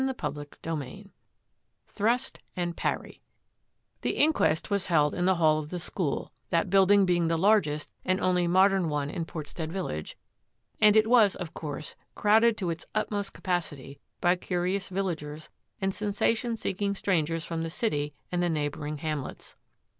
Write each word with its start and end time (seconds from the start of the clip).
CHAPTER 0.03 0.47
XIX 0.63 1.09
THRUST 1.89 2.39
AND 2.55 2.75
PARRY 2.75 3.21
The 4.01 4.13
inquest 4.17 4.71
was 4.71 4.87
held 4.87 5.13
in 5.13 5.25
the 5.25 5.35
hall 5.35 5.59
of 5.59 5.69
the 5.69 5.77
school, 5.77 6.33
that 6.49 6.71
building 6.71 7.05
being 7.05 7.27
the 7.27 7.37
largest 7.37 7.91
and 8.03 8.19
only 8.19 8.47
modem 8.47 8.89
one 8.89 9.11
in 9.11 9.25
Portstead 9.25 9.71
village, 9.71 10.17
and 10.79 10.97
it 10.97 11.05
was, 11.07 11.35
of 11.35 11.53
course, 11.53 11.95
crowded 12.15 12.57
to 12.57 12.71
its 12.71 12.87
utmost 12.95 13.33
capacity 13.33 13.99
by 14.21 14.35
curious 14.37 14.89
vil 14.89 15.05
lagers 15.05 15.49
and 15.79 15.93
sensation 15.93 16.57
seeking 16.57 16.95
strangers 16.95 17.45
from 17.45 17.61
the 17.61 17.69
city 17.69 18.15
and 18.31 18.41
the 18.41 18.49
neighbouring 18.49 18.97
hamlets. 18.97 19.55